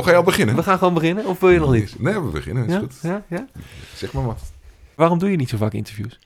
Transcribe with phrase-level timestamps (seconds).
[0.00, 0.56] Oh, ga je al beginnen?
[0.56, 1.94] We gaan gewoon beginnen, of wil je nog niet?
[1.98, 2.66] Nee, we beginnen.
[2.66, 2.78] Is Ja?
[2.78, 2.98] goed.
[3.02, 3.24] Ja?
[3.28, 3.46] Ja?
[3.94, 4.52] Zeg maar wat.
[4.94, 6.18] Waarom doe je niet zo vaak interviews?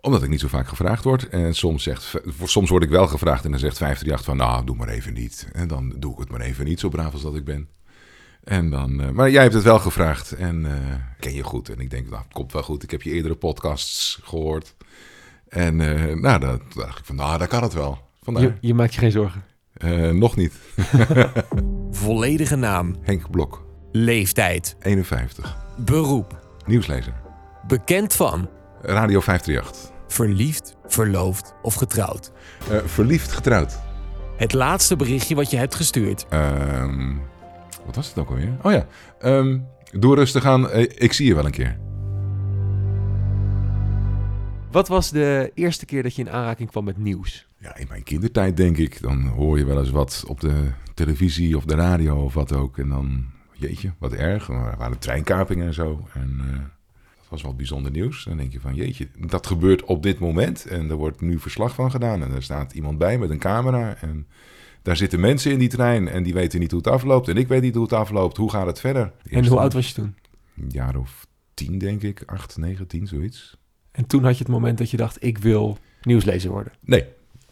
[0.00, 1.28] Omdat ik niet zo vaak gevraagd word.
[1.28, 4.36] En soms, zegt, soms word ik wel gevraagd en dan zegt 538 van...
[4.36, 5.48] nou, doe maar even niet.
[5.52, 7.68] En dan doe ik het maar even niet, zo braaf als dat ik ben.
[8.44, 11.68] En dan, eh, maar jij hebt het wel gevraagd en eh, ken je goed.
[11.68, 12.82] En ik denk, nou, komt wel goed.
[12.82, 14.74] Ik heb je eerdere podcasts gehoord.
[15.48, 17.98] En eh, nou, dan dacht ik van, nou, daar kan het wel.
[18.22, 18.42] Vandaar.
[18.42, 19.44] Je, je maakt je geen zorgen.
[19.78, 20.52] Eh, nog niet.
[21.90, 25.56] Volledige naam, Henk Blok, leeftijd, 51.
[25.76, 27.12] beroep, Nieuwslezer.
[27.66, 28.48] bekend van,
[28.82, 29.90] Radio 538.
[30.08, 32.32] verliefd, verloofd of getrouwd.
[32.70, 33.78] Eh, verliefd getrouwd.
[34.36, 36.26] Het laatste berichtje wat je hebt gestuurd.
[36.28, 37.14] Ehm,
[37.86, 38.56] wat was het ook alweer?
[38.62, 38.86] Oh ja.
[39.20, 39.58] Ehm,
[39.92, 40.70] doe rustig aan.
[40.70, 41.78] Eh, ik zie je wel een keer.
[44.70, 47.47] Wat was de eerste keer dat je in aanraking kwam met nieuws?
[47.60, 49.02] Ja, in mijn kindertijd denk ik.
[49.02, 52.78] Dan hoor je wel eens wat op de televisie of de radio of wat ook.
[52.78, 54.48] En dan, jeetje, wat erg.
[54.48, 56.08] Er waren treinkapingen en zo.
[56.14, 56.52] En eh,
[57.16, 58.24] dat was wel bijzonder nieuws.
[58.24, 60.66] Dan denk je van, jeetje, dat gebeurt op dit moment.
[60.66, 62.22] En er wordt nu verslag van gedaan.
[62.22, 63.96] En er staat iemand bij met een camera.
[63.96, 64.26] En
[64.82, 66.08] daar zitten mensen in die trein.
[66.08, 67.28] En die weten niet hoe het afloopt.
[67.28, 68.36] En ik weet niet hoe het afloopt.
[68.36, 69.12] Hoe gaat het verder?
[69.30, 70.14] En hoe oud was je toen?
[70.56, 72.22] Een jaar of tien, denk ik.
[72.26, 73.56] Acht, negen, tien, zoiets.
[73.90, 76.72] En toen had je het moment dat je dacht, ik wil nieuwslezer worden.
[76.80, 77.04] Nee,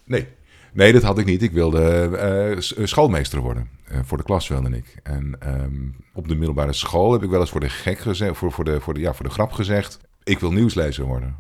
[0.07, 0.27] nee.
[0.73, 1.43] Nee, dat had ik niet.
[1.43, 1.83] Ik wilde
[2.17, 3.69] eh, s- schoolmeester worden.
[3.85, 4.97] Eh, voor de klas wilde ik.
[5.03, 5.73] En ehm,
[6.13, 8.81] op de middelbare school heb ik wel eens voor de gek gezegd, voor, voor, de,
[8.81, 11.37] voor, de, ja, voor de grap gezegd, ik wil nieuwslezer worden.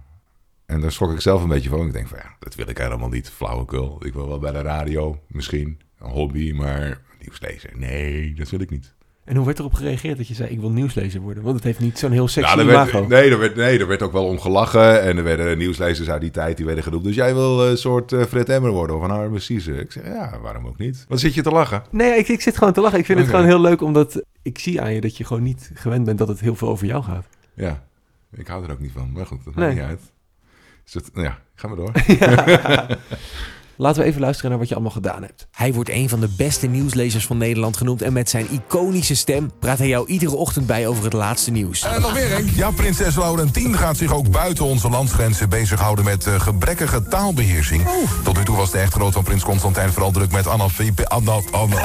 [0.67, 1.87] En daar schrok ik zelf een beetje van.
[1.87, 3.31] Ik denk van ja, dat wil ik helemaal niet.
[3.31, 4.06] Flauwekul.
[4.06, 5.81] Ik wil wel bij de radio, misschien.
[5.98, 7.70] Een hobby, maar nieuwslezer.
[7.75, 8.94] Nee, dat wil ik niet.
[9.27, 11.42] En hoe werd erop gereageerd dat je zei, ik wil nieuwslezer worden?
[11.42, 12.92] Want het heeft niet zo'n heel sexy Ja, er imago.
[12.98, 15.02] werd, nee, er werd, nee, er werd ook wel om gelachen.
[15.02, 17.05] En er werden nieuwslezers uit die tijd die werden genoemd.
[17.05, 19.36] Dus jij wil een soort eh, Fred Emmer worden of een Arme.
[19.36, 21.04] Ik zeg, ja, waarom ook niet?
[21.08, 21.82] Wat zit je te lachen?
[21.91, 22.98] Nee, ik, ik zit gewoon te lachen.
[22.98, 25.70] Ik vind het gewoon heel leuk, omdat ik zie aan je dat je gewoon niet
[25.74, 27.27] gewend bent dat het heel veel over jou gaat.
[27.54, 27.82] Ja,
[28.36, 29.12] ik hou er ook niet van.
[29.12, 29.64] Maar goed, dat Nee.
[29.66, 30.00] maakt niet uit.
[30.92, 31.92] Dus nou ja, gaan we door.
[33.76, 35.47] Laten we even luisteren naar wat je allemaal gedaan hebt.
[35.50, 38.03] Hij wordt een van de beste nieuwslezers van Nederland genoemd.
[38.03, 41.82] En met zijn iconische stem praat hij jou iedere ochtend bij over het laatste nieuws.
[41.82, 42.50] En nog meer, Henk.
[42.50, 47.88] Ja, prinses Laurentien gaat zich ook buiten onze landsgrenzen bezighouden met eh, gebrekkige taalbeheersing.
[48.25, 51.09] Tot nu toe was de echtgenoot van prins Constantijn vooral druk met analfabe...
[51.09, 51.76] Anna, Anna,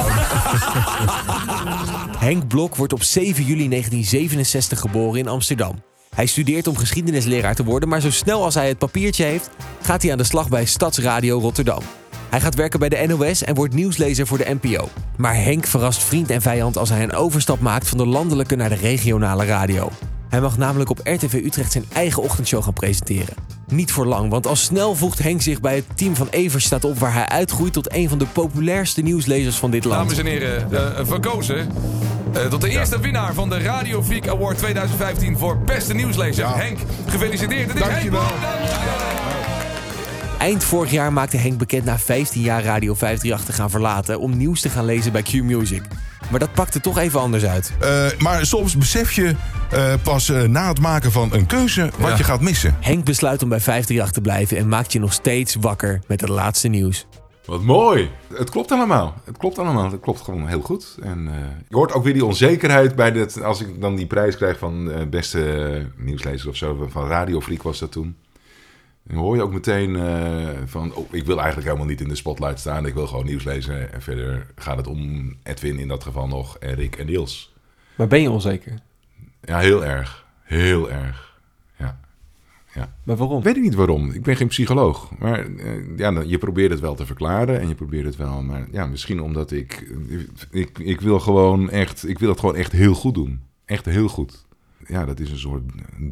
[2.18, 5.82] Henk Blok wordt op 7 juli 1967 geboren in Amsterdam.
[6.14, 9.50] Hij studeert om geschiedenisleraar te worden, maar zo snel als hij het papiertje heeft,
[9.82, 11.82] gaat hij aan de slag bij Stadsradio Rotterdam.
[12.30, 14.88] Hij gaat werken bij de NOS en wordt nieuwslezer voor de NPO.
[15.16, 18.68] Maar Henk verrast vriend en vijand als hij een overstap maakt van de landelijke naar
[18.68, 19.90] de regionale radio.
[20.32, 23.34] Hij mag namelijk op RTV Utrecht zijn eigen ochtendshow gaan presenteren.
[23.68, 26.98] Niet voor lang, want al snel voegt Henk zich bij het team van Everstaat op...
[26.98, 30.00] waar hij uitgroeit tot een van de populairste nieuwslezers van dit land.
[30.00, 31.70] Dames en heren, eh, verkozen
[32.32, 36.44] eh, tot de eerste winnaar van de Radio Freak Award 2015 voor beste nieuwslezer.
[36.44, 36.56] Ja.
[36.56, 37.68] Henk, gefeliciteerd.
[37.68, 38.30] Het is Henk Dankjewel.
[40.38, 44.36] Eind vorig jaar maakte Henk bekend na 15 jaar Radio 538 te gaan verlaten om
[44.36, 45.82] nieuws te gaan lezen bij Q Music.
[46.30, 47.72] Maar dat pakte toch even anders uit.
[47.80, 49.34] Eh, maar soms besef je
[49.72, 52.16] eh, pas eh, na het maken van een keuze wat Ja.
[52.16, 52.76] je gaat missen.
[52.80, 56.30] Henk besluit om bij 538 te blijven en maakt je nog steeds wakker met het
[56.30, 57.06] laatste nieuws.
[57.44, 58.10] Wat mooi.
[58.34, 59.14] Het klopt allemaal.
[59.24, 59.90] Het klopt allemaal.
[59.90, 60.96] Het klopt gewoon heel goed.
[61.02, 61.34] En eh,
[61.68, 63.42] je hoort ook weer die onzekerheid bij dit.
[63.42, 66.86] Als ik dan die prijs krijg van eh, beste nieuwslezer of zo.
[66.90, 68.16] Van Radio Freak was dat toen.
[69.04, 72.14] Dan hoor je ook meteen eh, van, oh, ik wil eigenlijk helemaal niet in de
[72.14, 72.86] spotlight staan.
[72.86, 73.92] Ik wil gewoon nieuws lezen.
[73.92, 77.52] En verder gaat het om Edwin in dat geval nog, en Rick en Niels.
[77.94, 78.74] Maar ben je onzeker?
[79.44, 80.24] Ja, heel erg.
[80.42, 81.30] Heel erg.
[82.74, 82.92] Ja.
[83.02, 83.42] Maar waarom?
[83.42, 84.10] Weet ik niet waarom.
[84.10, 85.10] Ik ben geen psycholoog.
[85.18, 88.42] Maar eh, ja, dan- je probeert het wel te verklaren en je probeert het wel.
[88.42, 89.92] Maar ja, misschien omdat ik,
[90.50, 90.78] ik.
[90.78, 92.08] Ik wil gewoon echt.
[92.08, 93.40] Ik wil het gewoon echt heel goed doen.
[93.64, 94.44] Echt heel goed.
[94.86, 95.62] Ja, dat is een soort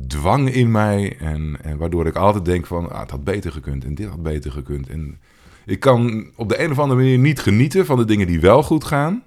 [0.06, 1.16] dwang in mij.
[1.18, 2.90] En, en waardoor ik altijd denk van.
[2.90, 3.84] Ah, het had beter gekund.
[3.84, 4.88] En dit had beter gekund.
[4.88, 5.18] En
[5.66, 8.62] ik kan op de een of andere manier niet genieten van de dingen die wel
[8.62, 9.22] goed gaan.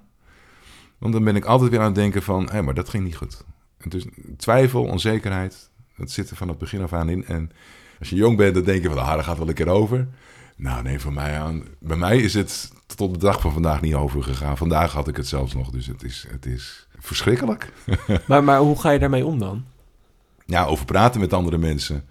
[0.98, 2.48] Want dan ben ik altijd weer aan het denken van.
[2.50, 3.44] Hé, maar dat ging niet goed.
[3.88, 5.70] Dus twijfel, onzekerheid.
[5.96, 7.24] Dat zit er van het begin af aan in.
[7.26, 7.50] En
[7.98, 10.08] als je jong bent, dan denk je van, ah, dat gaat wel een keer over.
[10.56, 11.62] Nou, nee, voor mij aan.
[11.78, 14.56] Bij mij is het tot op de dag van vandaag niet overgegaan.
[14.56, 17.72] Vandaag had ik het zelfs nog, dus het is, het is verschrikkelijk.
[18.26, 19.64] Maar, maar hoe ga je daarmee om dan?
[20.46, 22.04] Ja, over praten met andere mensen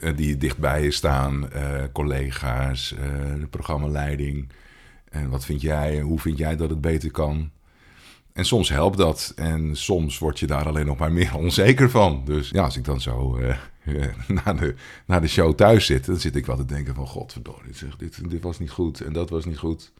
[0.00, 3.00] eh, die dichtbij je staan, eh, collega's, eh,
[3.40, 4.48] de programmaleiding.
[5.10, 7.50] En wat vind jij, hoe vind jij dat het beter kan?
[8.38, 12.22] En soms helpt dat en soms word je daar alleen nog maar meer onzeker van.
[12.24, 13.50] Dus ja, als ik dan zo eh,
[13.84, 14.14] eh,
[14.44, 14.74] na, de,
[15.06, 17.06] na de show thuis zit, dan zit ik wel te denken van...
[17.06, 19.92] Godverdorie, zeg, dit, dit was niet goed en dat was niet goed.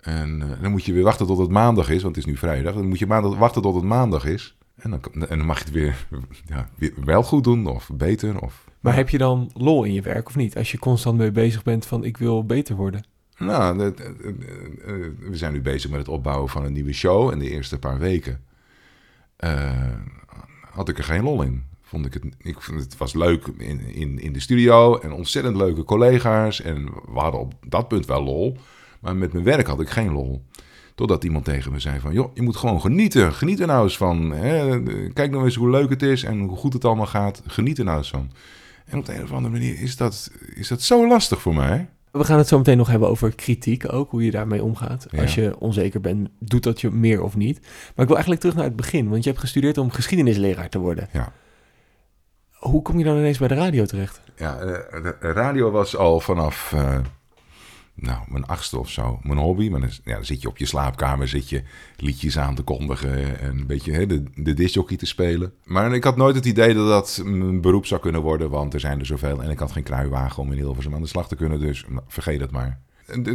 [0.00, 2.38] En eh, dan moet je weer wachten tot het maandag is, want het is nu
[2.38, 2.74] vrijdag.
[2.74, 3.06] Dan moet je
[3.36, 4.56] wachten tot het maandag is.
[4.76, 6.06] En dan, en dan mag je het weer,
[6.54, 6.68] ja,
[7.04, 8.40] wel goed doen of beter.
[8.40, 10.56] Of, Maar heb je dan lol in je werk of niet?
[10.56, 13.04] Als je constant mee bezig bent van ik wil beter worden.
[13.38, 17.30] Nou, het- het- eh, we zijn nu bezig met het opbouwen van een nieuwe show.
[17.30, 18.40] En de eerste paar weken
[19.36, 19.92] eh,
[20.70, 21.64] had ik er geen lol in.
[21.82, 25.56] Vond ik het, ik vond het was leuk in, in, in de studio en ontzettend
[25.56, 26.60] leuke collega's.
[26.60, 28.56] En we hadden op dat punt wel lol.
[29.00, 30.42] Maar met mijn werk had ik geen lol.
[30.94, 32.12] Totdat iemand tegen me zei van...
[32.12, 33.32] joh, je moet gewoon genieten.
[33.32, 34.30] Geniet er nou eens van.
[34.30, 34.82] Hè?
[35.12, 37.42] Kijk nou eens hoe leuk het is en hoe goed het allemaal gaat.
[37.46, 38.30] Geniet er nou eens van.
[38.84, 41.88] En op de een of andere manier is dat, is dat zo lastig voor mij.
[42.16, 45.06] We gaan het zo meteen nog hebben over kritiek ook, hoe je daarmee omgaat.
[45.10, 45.22] Ja.
[45.22, 47.60] Als je onzeker bent, doet dat je meer of niet.
[47.60, 50.78] Maar ik wil eigenlijk terug naar het begin, want je hebt gestudeerd om geschiedenisleraar te
[50.78, 51.08] worden.
[51.12, 51.32] Ja.
[52.52, 54.20] Hoe kom je dan ineens bij de radio terecht?
[54.36, 56.98] Ja, de radio was al vanaf eh,
[57.96, 59.68] nou, mijn achtste of zo mijn hobby.
[59.68, 61.62] Maar dan, ja, dan zit je op je slaapkamer, zit je
[61.96, 65.52] liedjes aan te kondigen en een beetje hè, de, de te spelen.
[65.64, 68.80] Maar ik had nooit het idee dat dat mijn beroep zou kunnen worden, want er
[68.80, 69.42] zijn er zoveel.
[69.42, 72.40] En ik had geen kruiwagen om in Hilversum aan de slag te kunnen, dus vergeet
[72.40, 72.80] het maar.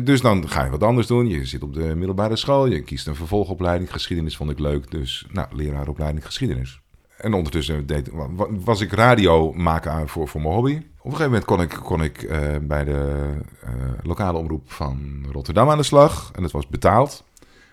[0.03, 1.27] Dus dan ga je wat anders doen.
[1.27, 3.91] Je zit op de middelbare school, je kiest een vervolgopleiding.
[3.91, 6.80] Geschiedenis vond ik leuk, dus nou, leraaropleiding geschiedenis.
[7.21, 10.75] En ondertussen deed, wa- was ik radio maken voor, voor mijn hobby.
[10.75, 13.29] Op een gegeven moment kon ik, kon ik eh, bij de
[13.61, 13.71] eh,
[14.01, 16.31] lokale omroep van Rotterdam aan de slag.
[16.35, 17.23] En dat was betaald.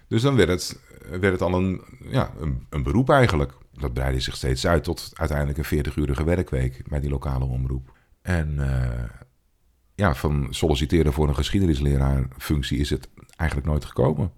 [0.08, 0.80] Dus dan werd het,
[1.10, 3.52] werd het al een, ja, een, een beroep eigenlijk.
[3.72, 7.92] Dat breidde zich steeds uit tot uiteindelijk een 40-urige werkweek bij die lokale omroep.
[8.22, 9.04] En eh,
[9.94, 14.32] ja, van solliciteren voor een geschiedenisleraarfunctie is het eigenlijk nooit gekomen.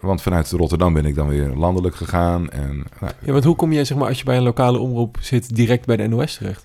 [0.00, 2.50] Want vanuit Rotterdam ben ik dan weer landelijk gegaan.
[2.50, 5.16] En nou, Ja, want hoe kom je, zeg maar, als je bij een lokale omroep
[5.20, 6.64] zit, direct bij de NOS terecht?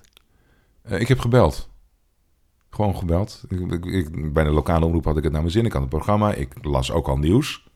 [0.82, 1.68] Eh, ik heb gebeld.
[2.70, 3.44] Gewoon gebeld.
[3.48, 5.64] Ik, ik, ik- bij de lokale omroep had ik het naar mijn zin.
[5.64, 6.32] Ik had het programma.
[6.34, 7.68] Ik las ook al nieuws.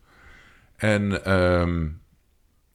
[0.76, 1.87] En ehm,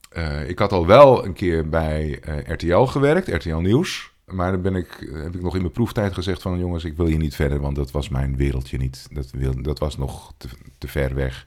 [0.10, 4.12] eh, ik had al wel een keer bij eh, RTL gewerkt, RTL Nieuws.
[4.25, 6.60] Maar dan ben ik, heb ik nog in mijn proeftijd gezegd van...
[6.60, 9.07] jongens, ik wil hier niet verder, want dat was mijn wereldje niet.
[9.12, 11.45] Dat, wil, dat was nog te, te ver weg.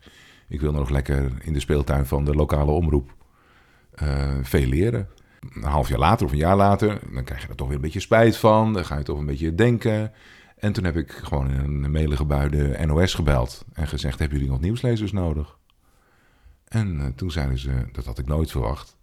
[0.49, 3.15] Ik wil nog lekker in de speeltuin van de lokale omroep
[3.91, 5.09] eh, veel leren
[5.55, 7.83] een half jaar later of een jaar later, dan krijg je er toch weer een
[7.83, 8.73] beetje spijt van.
[8.73, 10.13] Dan ga je toch een beetje denken.
[10.57, 12.25] En toen heb ik gewoon in een melige
[12.87, 15.59] NOS gebeld en gezegd: Hebben jullie nog nieuwslezers nodig?
[16.65, 18.97] En eh, toen zeiden ze: Dat had ik nooit verwacht.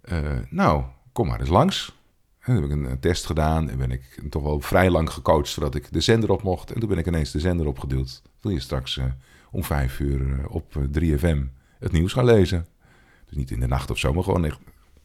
[0.00, 0.18] Eh,
[0.50, 1.98] nou, kom maar eens langs.
[2.40, 5.74] En heb ik een, test gedaan en ben ik toch wel vrij lang gecoacht zodat
[5.74, 6.72] ik de zender op mocht.
[6.72, 8.22] En toen ben ik ineens de zender opgeduwd.
[8.40, 9.00] Wil je straks
[9.50, 11.38] om vijf uur eh, op eh, 3FM
[11.78, 12.66] het nieuws gaan lezen?
[13.26, 14.58] Dus niet in de nacht of zo, maar gewoon echt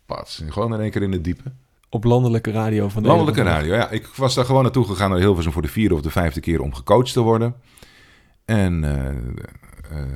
[0.05, 1.51] Pats, gewoon in één keer in het diepe.
[1.89, 3.89] Op landelijke radio van de Landelijke radio, ja.
[3.89, 6.61] Ik was daar gewoon naartoe gegaan naar Hilversum voor de vierde of de vijfde keer
[6.61, 7.55] om gecoacht te worden.
[8.45, 9.07] En eh,
[9.99, 10.07] eh,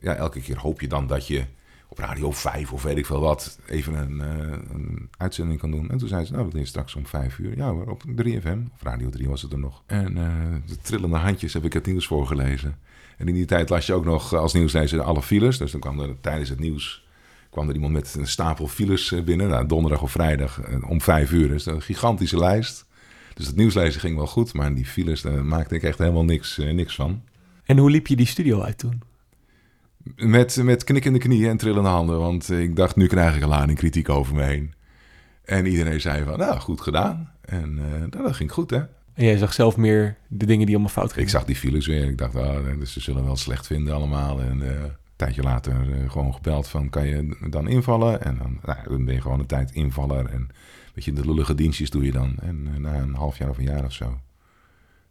[0.00, 1.44] ja, elke keer hoop je dan dat je
[1.90, 5.90] op Radio 5 of weet ik veel wat even een, eh, een uitzending kan doen.
[5.90, 7.56] En toen zei ze, nou dat is straks om vijf uur.
[7.56, 9.82] Ja hoor, op 3FM, of Radio 3 was het er nog.
[9.86, 12.78] En eh, de trillende handjes heb ik het nieuws voorgelezen.
[13.16, 15.58] En in die tijd las je ook nog als nieuwslezer alle files.
[15.58, 17.08] Dus dan kwam er tijdens het nieuws
[17.50, 19.48] kwam er iemand met een stapel files eh, binnen.
[19.48, 21.48] Nou, donderdag of vrijdag eh, om vijf uur.
[21.48, 22.86] Dus een gigantische lijst.
[23.34, 26.58] Dus het nieuwslezen ging wel goed, maar die files daar maakte ik echt helemaal niks,
[26.58, 27.22] eh, niks van.
[27.64, 29.02] En hoe liep je die studio uit toen?
[30.16, 33.78] Met, met knikkende knieën en trillende handen, want ik dacht, nu krijg ik een lading
[33.78, 34.74] kritiek over me heen.
[35.50, 37.32] En iedereen zei van, nou, goed gedaan.
[37.40, 38.78] En eh, nou, dat ging goed, hè.
[39.14, 41.24] En jij zag zelf meer de dingen die allemaal fout gingen.
[41.24, 42.08] Ik zag die files weer.
[42.08, 44.40] Ik dacht, ah, dus ze zullen wel slecht vinden allemaal.
[44.40, 48.22] En eh, een tijdje later eh, gewoon gebeld van, kan je dan invallen?
[48.22, 50.26] En dan, nou, dan ben je gewoon een tijd invaller.
[50.26, 50.48] En
[50.94, 52.34] weet je, de lullige dienstjes doe je dan.
[52.42, 54.20] En na een half jaar of een jaar of zo...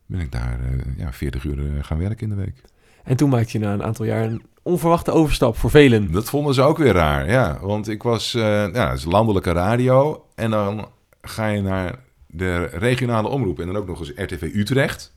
[0.05, 0.59] ben ik daar
[0.97, 2.61] ja, 40 uur gaan werken in de week.
[3.03, 6.11] En toen maakte je na een aantal jaar een onverwachte overstap voor velen.
[6.11, 7.59] Dat vonden ze ook weer raar, ja.
[7.61, 8.41] Want ik was, eh
[8.73, 10.25] ja, het is landelijke radio.
[10.35, 10.87] En dan
[11.21, 13.59] ga je naar de regionale omroep.
[13.59, 15.13] En dan ook nog eens RTV Utrecht.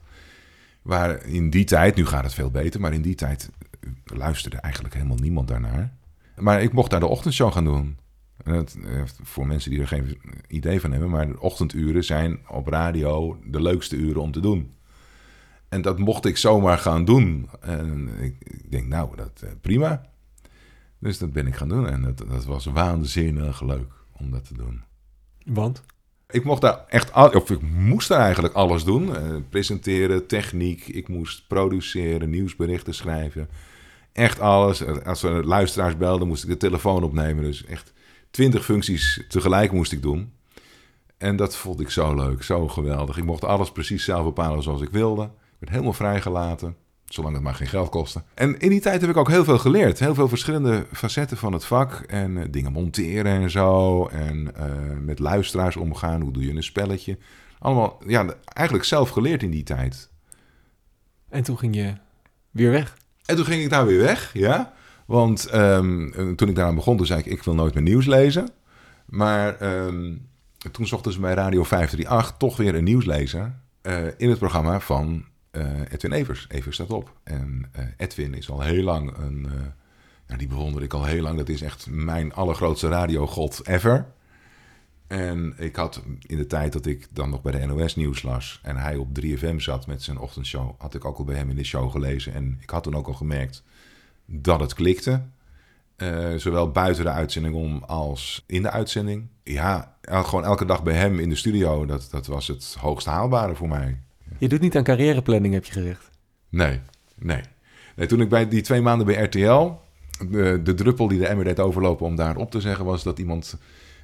[0.83, 3.51] Waar in die tijd, nu gaat het veel beter, maar in die tijd
[4.05, 5.93] luisterde eigenlijk helemaal niemand daarnaar.
[6.37, 7.99] Maar ik mocht daar de ochtendshow gaan doen.
[8.45, 10.19] En dat, eh, voor mensen die er geen
[10.49, 14.73] idee van hebben, maar de ochtenduren zijn op radio de leukste uren om te doen.
[15.73, 17.49] En dat mocht ik zomaar gaan doen.
[17.61, 20.03] En ik, ik denk, nou, dat eh, prima.
[20.99, 21.89] Dus dat ben ik gaan doen.
[21.89, 24.83] En dat, dat was waanzinnig leuk om dat te doen.
[25.45, 25.83] Want?
[26.31, 29.17] Ik mocht daar echt, al, of ik moest daar eigenlijk alles doen.
[29.17, 30.89] Eh, presenteren, techniek.
[30.89, 33.49] Ik moest produceren, nieuwsberichten schrijven.
[34.13, 34.85] Echt alles.
[35.05, 37.45] Als er luisteraars belden, moest ik de telefoon opnemen.
[37.45, 37.93] Dus echt
[38.31, 40.33] twintig functies tegelijk moest ik doen.
[41.19, 43.17] En dat vond ik zo leuk, zo geweldig.
[43.17, 45.31] Ik mocht alles precies zelf bepalen zoals ik wilde.
[45.63, 46.77] Werd helemaal vrijgelaten.
[47.05, 48.23] Zolang het maar geen geld kostte.
[48.35, 49.99] En in die tijd heb ik ook heel veel geleerd.
[49.99, 51.93] Heel veel verschillende facetten van het vak.
[52.07, 54.07] En eh, dingen monteren en zo.
[54.07, 54.67] En eh,
[55.01, 56.21] met luisteraars omgaan.
[56.21, 57.19] Hoe doe je een spelletje?
[57.59, 60.11] Allemaal, ja, eigenlijk zelf geleerd in die tijd.
[61.29, 61.93] En toen ging je
[62.51, 62.97] weer weg.
[63.25, 64.73] En toen ging ik daar weer weg, ja.
[65.07, 68.49] Want ehm, toen ik daaraan begon, toen zei ik, ik wil nooit meer nieuws lezen.
[69.07, 70.15] Maar ehm,
[70.73, 75.25] toen zochten ze bij Radio 538 toch weer een nieuwslezer eh, in het programma van
[75.89, 76.47] Edwin Evers.
[76.49, 77.17] Evers staat op.
[77.23, 79.47] En eh, Edwin is al heel lang een...
[80.27, 81.37] eh, die bewonder ik al heel lang.
[81.39, 84.07] Dat is echt mijn allergrootste radiogod ever.
[85.07, 88.61] En ik had in de tijd dat ik dan nog bij de NOS nieuws las...
[88.63, 90.75] en hij op 3FM zat met zijn ochtendshow...
[90.79, 92.35] had ik ook al bij hem in de show gelezen.
[92.35, 93.63] En ik had toen ook al gemerkt
[94.27, 95.23] dat het klikte.
[95.97, 99.27] Eh, zowel buiten de uitzending om als in de uitzending.
[99.43, 101.87] Ja, gewoon elke dag bij hem in de studio.
[101.87, 104.01] Dat, dat was het hoogst haalbare voor mij.
[104.39, 106.11] Je doet niet aan carrièreplanning, heb je gezegd.
[106.49, 106.81] Nee,
[107.19, 107.41] nee.
[107.97, 109.81] nee toen ik bij die twee maanden bij RTL...
[110.31, 112.85] De, druppel die de emmer deed overlopen om daar op te zeggen...
[112.85, 113.57] was dat iemand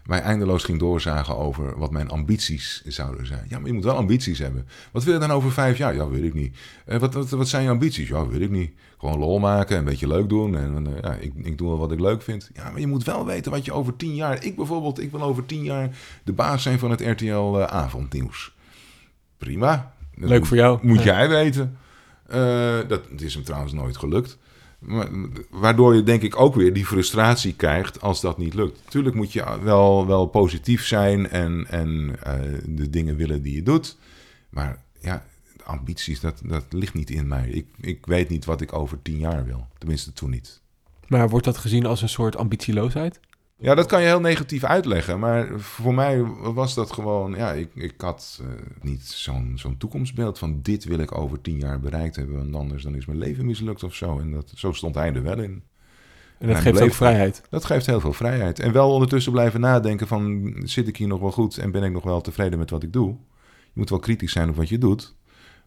[0.08, 3.46] mij eindeloos ging doorzagen over wat mijn ambities zouden zijn.
[3.48, 4.66] Ja, maar je moet wel ambities hebben.
[4.92, 5.94] Wat wil je dan over vijf jaar?
[5.94, 6.56] Ja, weet ik niet.
[6.84, 8.08] Eh, wat, wat, wat zijn je ambities?
[8.08, 8.72] Ja, weet ik niet.
[8.98, 10.56] Gewoon lol maken, een beetje leuk doen.
[10.56, 12.50] En eh, ja, ik, ik doe wel wat ik leuk vind.
[12.54, 14.44] Ja, maar je moet wel weten wat je over tien jaar...
[14.44, 15.90] Ik bijvoorbeeld, ik wil over tien jaar
[16.24, 18.54] de baas zijn van het RTL-avondnieuws.
[19.36, 19.94] Prima.
[20.20, 20.78] Leuk voor jou.
[20.82, 21.04] Moet Ja.
[21.04, 21.78] jij weten.
[22.26, 24.38] Eh, dat het is hem trouwens nooit gelukt.
[24.78, 25.08] Maar,
[25.50, 28.80] waardoor je denk ik ook weer die frustratie krijgt als dat niet lukt.
[28.88, 32.34] Tuurlijk moet je wel, wel positief zijn en, en eh,
[32.66, 33.96] de dingen willen die je doet.
[34.50, 35.24] Maar ja,
[35.64, 37.48] ambities, dat, dat ligt niet in mij.
[37.48, 39.66] Ik, ik weet niet wat ik over tien jaar wil.
[39.78, 40.60] Tenminste, toen niet.
[41.06, 43.20] Maar wordt dat gezien als een soort ambitieloosheid?
[43.60, 45.18] Ja, dat kan je heel negatief uitleggen.
[45.18, 47.34] Maar voor mij was dat gewoon...
[47.34, 48.48] Ja, ik, ik had eh,
[48.80, 50.62] niet zo'n zo'n toekomstbeeld van...
[50.62, 52.36] dit wil ik over tien jaar bereikt hebben...
[52.36, 54.18] want anders dan is mijn leven mislukt of zo.
[54.18, 55.62] En dat, zo stond hij er wel in.
[56.38, 57.42] En dat geeft ook vrijheid.
[57.50, 58.60] Dat geeft heel veel vrijheid.
[58.60, 60.52] En wel ondertussen blijven nadenken van...
[60.64, 62.92] zit ik hier nog wel goed en ben ik nog wel tevreden met wat ik
[62.92, 63.08] doe?
[63.62, 65.16] Je moet wel kritisch zijn op wat je doet.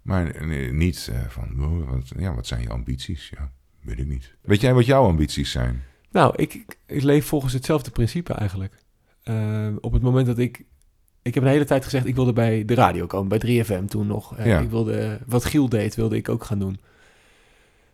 [0.02, 1.64] Maar niet eh, van...
[1.64, 3.32] oh, wat, ja, wat zijn je ambities?
[3.38, 4.36] Ja, weet ik niet.
[4.42, 5.84] Weet jij wat jouw ambities zijn?
[6.12, 8.78] Nou, ik, ik, ik leef volgens hetzelfde principe eigenlijk.
[9.24, 10.64] Eh, op het moment dat ik...
[11.22, 14.08] Ik heb een hele tijd gezegd, ik wilde bij de radio komen, bij 3FM toen
[14.08, 14.38] nog.
[14.38, 14.60] Eh, Ja.
[14.60, 16.80] Ik wilde, wat Giel deed, wilde ik ook gaan doen.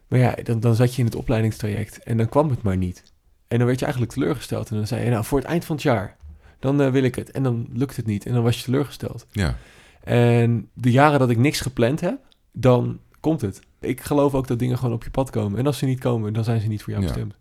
[0.07, 3.03] Maar ja, dan, dan zat je in het opleidingstraject en dan kwam het maar niet.
[3.47, 4.69] En dan werd je eigenlijk teleurgesteld.
[4.69, 6.17] En dan zei je, nou, voor het eind van het jaar,
[6.59, 7.31] dan eh, wil ik het.
[7.31, 9.25] En dan lukt het niet en dan was je teleurgesteld.
[9.31, 9.57] Ja,
[10.03, 12.19] En de jaren dat ik niks gepland heb,
[12.51, 13.59] dan komt het.
[13.79, 15.59] Ik geloof ook dat dingen gewoon op je pad komen.
[15.59, 17.11] En als ze niet komen, dan zijn ze niet voor jou Ja.
[17.11, 17.35] bestemd.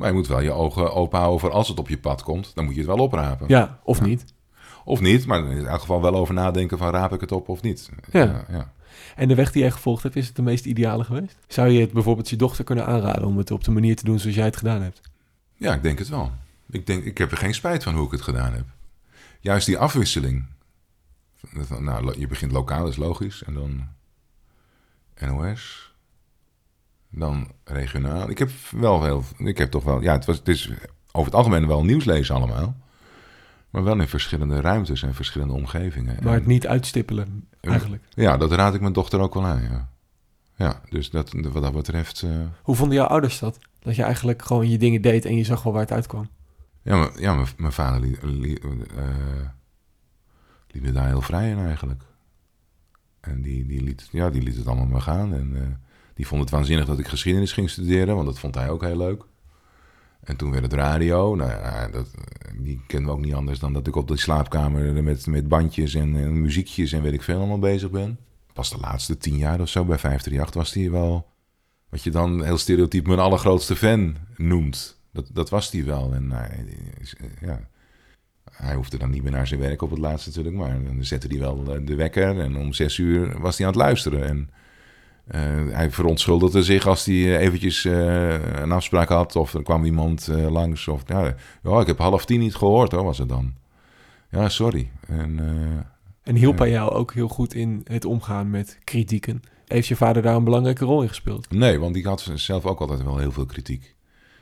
[0.00, 2.54] Maar je moet wel je ogen open houden voor als het op je pad komt.
[2.54, 3.48] Dan moet je het wel oprapen.
[3.48, 4.04] Ja, of Ja.
[4.04, 4.24] niet.
[4.84, 7.62] Of niet, maar in elk geval wel over nadenken van raap ik het op of
[7.62, 7.90] niet.
[8.10, 8.44] Ja.
[8.48, 8.72] ja.
[9.16, 11.36] En de weg die jij gevolgd hebt, is het de meest ideale geweest?
[11.48, 14.18] Zou je het bijvoorbeeld je dochter kunnen aanraden om het op de manier te doen
[14.18, 15.00] zoals jij het gedaan hebt?
[15.54, 16.32] Ja, ik denk het wel.
[16.70, 18.64] Ik, denk, ik heb er geen spijt van hoe ik het gedaan heb.
[19.40, 20.44] Juist die afwisseling.
[21.78, 23.42] Nou, je begint lokaal, is logisch.
[23.42, 23.88] En dan
[25.20, 25.92] NOS.
[27.10, 28.30] Dan regionaal.
[28.30, 29.24] Ik heb wel heel...
[29.38, 30.00] Ik heb toch wel...
[30.00, 30.70] Ja, het, was, het is
[31.12, 32.76] over het algemeen wel nieuws lezen allemaal.
[33.70, 36.18] Maar wel in verschillende ruimtes en verschillende omgevingen.
[36.22, 38.02] Maar het niet uitstippelen, eigenlijk.
[38.14, 39.88] Ja, dat raad ik mijn dochter ook wel aan, ja.
[40.56, 42.22] Ja, dus dat, wat dat betreft...
[42.22, 42.30] eh,
[42.62, 43.58] Hoe vonden jouw ouders dat?
[43.78, 46.28] Dat je eigenlijk gewoon je dingen deed en je zag wel waar het uitkwam.
[46.82, 48.60] Ja, maar, ja mijn, vader liet, liet,
[48.96, 49.04] eh,
[50.68, 52.02] liet me daar heel vrij in eigenlijk.
[53.20, 55.34] En die, die, liet, ja, die liet het allemaal maar gaan.
[55.34, 55.89] En eh,
[56.20, 58.96] die vond het waanzinnig dat ik geschiedenis ging studeren, want dat vond hij ook heel
[58.96, 59.22] leuk.
[60.20, 61.34] En toen werd het radio.
[61.34, 62.06] Nou ja, dat,
[62.54, 65.94] die kennen we ook niet anders dan dat ik op de slaapkamer met, met bandjes
[65.94, 68.18] en, muziekjes en weet ik veel allemaal bezig ben.
[68.52, 71.26] Pas de laatste tien jaar of zo bij 538 was hij wel
[71.88, 75.00] wat je dan heel stereotyp mijn allergrootste fan noemt.
[75.12, 76.12] Dat, dat was hij wel.
[76.14, 76.32] En
[77.00, 77.68] is- ja,
[78.52, 80.56] hij hoefde dan niet meer naar zijn werk op het laatste natuurlijk.
[80.56, 82.40] Maar dan zette hij wel de wekker.
[82.40, 84.24] En om zes uur was hij aan het luisteren.
[84.24, 84.50] En
[85.26, 89.36] eh, hij verontschuldigde zich als hij eh, eventjes eh, een afspraak had.
[89.36, 90.88] Of er kwam iemand langs.
[90.88, 93.54] Of, ja, ik heb half tien niet gehoord hoor, was het dan.
[94.30, 94.90] Ja, sorry.
[95.06, 95.40] En,
[96.22, 99.42] En hielp hij jou ook heel goed in het omgaan met kritieken?
[99.66, 101.50] Heeft je vader daar een belangrijke rol in gespeeld?
[101.50, 103.94] Nee, want die had zelf ook altijd wel heel veel kritiek.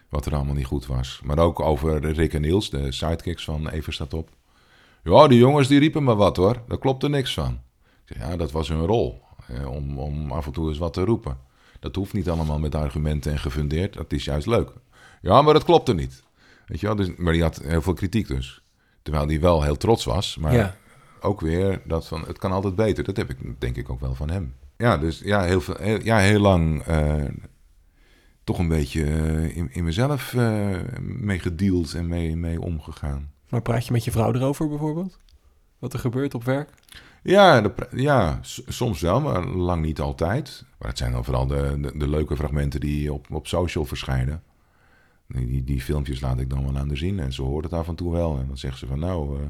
[0.08, 1.20] Wat er allemaal niet goed was.
[1.24, 4.30] Maar ook over Rick en Niels, de sidekicks van Even staat op.
[5.04, 6.62] Ja, die jongens die riepen maar wat hoor.
[6.68, 7.60] Daar klopte niks van.
[8.06, 9.22] Ik ja, dat was hun rol.
[9.48, 11.38] Eh, om, om af en toe eens wat te roepen.
[11.80, 13.94] Dat hoeft niet allemaal met argumenten en gefundeerd.
[13.94, 14.72] Dat is juist leuk.
[15.22, 16.22] Ja, maar dat klopte niet.
[16.66, 16.96] Weet je wel?
[16.96, 18.62] Dus, maar die had heel veel kritiek dus.
[19.02, 20.36] Terwijl die wel heel trots was.
[20.36, 20.76] Maar Ja.
[21.20, 23.04] ook weer dat van, het kan altijd beter.
[23.04, 24.54] Dat heb ik denk ik ook wel van hem.
[24.76, 27.24] Ja, dus ja, heel, veel, heel- ja, heel lang eh,
[28.44, 33.30] toch een beetje eh, in, in mezelf eh, mee gedeeld en mee, mee omgegaan.
[33.48, 35.18] Maar praat je met je vrouw erover bijvoorbeeld?
[35.78, 36.70] Wat er gebeurt op werk?
[37.22, 40.64] Ja, de, ja soms wel, maar lang niet altijd.
[40.78, 44.42] Maar het zijn dan vooral de, de, de leuke fragmenten die op, op social verschijnen.
[45.26, 47.72] Die, die, die filmpjes laat ik dan wel aan de zien en ze hoort het
[47.72, 48.38] af en toe wel.
[48.38, 49.46] En dan zegt ze van nou, eh,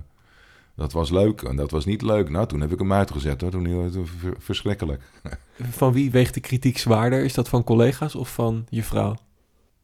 [0.75, 2.28] dat was leuk en dat was niet leuk.
[2.30, 5.02] Nou, toen heb ik hem uitgezet hoor, toen was het ver- verschrikkelijk.
[5.70, 7.25] Van wie weegt de kritiek zwaarder?
[7.25, 9.16] Is dat van collega's of van je vrouw?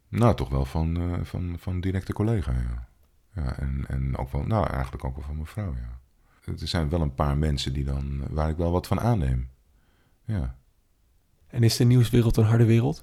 [0.08, 2.88] Nou, toch wel van, eh, van, van directe collega, ja.
[3.34, 6.00] ja en, en ook wel, nou, eigenlijk ook wel van mijn vrouw, ja.
[6.44, 9.48] Er zijn wel een paar mensen die dan, waar ik wel wat van aanneem.
[10.24, 10.56] Ja.
[11.46, 13.02] En is de nieuwswereld een harde wereld?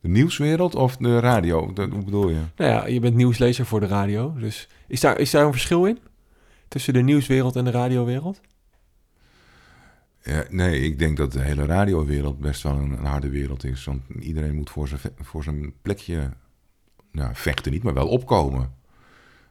[0.00, 1.72] De nieuwswereld of de radio?
[1.72, 2.40] Dat, hoe bedoel je?
[2.56, 4.34] Nou ja, je bent nieuwslezer voor de radio.
[4.34, 5.98] Dus is daar, is daar een verschil in?
[6.68, 8.40] Tussen de nieuwswereld en de radiowereld?
[10.22, 13.84] Ja, nee, ik denk dat de hele radiowereld best wel een, een harde wereld is.
[13.84, 16.30] Want iedereen moet voor zijn, voor zijn plekje
[17.12, 18.72] nou, vechten niet, maar wel opkomen.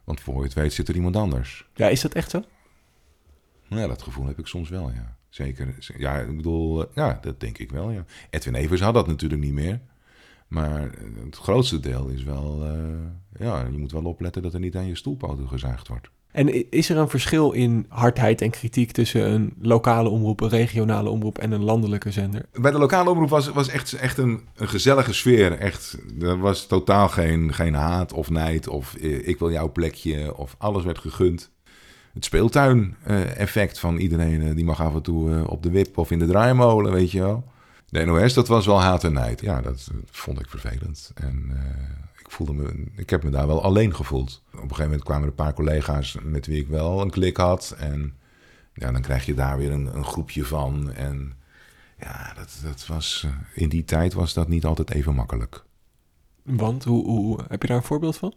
[0.04, 1.68] Want voor je het weet zit er iemand anders.
[1.74, 2.44] Ja, is dat echt zo?
[3.70, 5.16] Nou Ja, dat gevoel heb ik soms wel, ja.
[5.30, 5.76] Zeker.
[5.98, 8.06] Ja, ik bedoel, eh, ja, dat denk ik wel, ja.
[8.30, 9.80] Edwin Evers had dat natuurlijk niet meer.
[10.48, 10.90] Maar eh,
[11.26, 14.88] het grootste deel is wel, eh, ja, je moet wel opletten dat er niet aan
[14.88, 16.10] je stoelpoten gezaagd wordt.
[16.32, 21.10] En is er een verschil in hardheid en kritiek tussen een lokale omroep, een regionale
[21.10, 22.46] omroep en een landelijke zender?
[22.54, 25.52] Bij de lokale omroep was, was echt, echt een, een gezellige sfeer.
[25.52, 30.38] Echt, er was totaal geen, geen haat of nijd of eh, ik wil jouw plekje
[30.38, 31.52] of alles werd gegund.
[32.18, 36.12] Het speeltuin-effect van iedereen eh, die mag af en toe eh, op de wip of
[36.12, 37.44] in de draaimolen, weet je wel.
[37.90, 39.42] De NOS, dat was wel haat en nijd.
[39.42, 41.12] Ja, dat eh, vond ik vervelend.
[41.16, 44.42] En eh, ik, voelde me, ik heb me daar wel alleen gevoeld.
[44.48, 47.38] Op een gegeven moment kwamen er een paar collega's met wie ik wel een klik
[47.38, 47.76] had.
[47.78, 48.14] En
[48.74, 50.92] ja, dan krijg je daar weer een, een groepje van.
[50.94, 51.34] En
[52.00, 55.64] ja, dat, dat was, eh, in die tijd was dat niet altijd even makkelijk.
[56.44, 58.34] Want, hoe, hoe, heb je daar een voorbeeld van?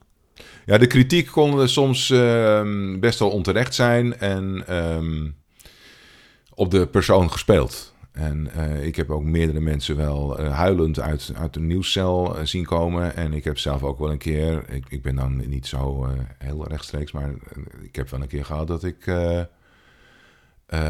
[0.67, 5.29] Ja, de kritiek kon soms ehm, best wel onterecht zijn en ehm,
[6.55, 7.95] op de persoon gespeeld.
[8.13, 12.45] En eh, ik heb ook meerdere mensen wel eh, huilend uit, uit de nieuwscel eh,
[12.45, 13.17] zien komen.
[13.17, 16.69] En ik heb zelf ook wel een keer, ik, ik ben dan niet zo heel
[16.69, 17.31] rechtstreeks, maar
[17.83, 18.97] ik heb wel een keer gehad dat ik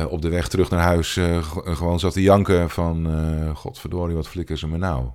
[0.08, 1.18] op de weg terug naar huis
[1.64, 3.08] gewoon zat te janken van,
[3.54, 5.08] godverdorie, wat flikken ze me nou?